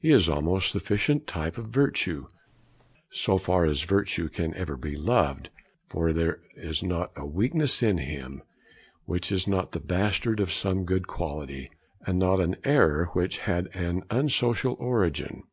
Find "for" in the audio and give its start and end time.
5.86-6.12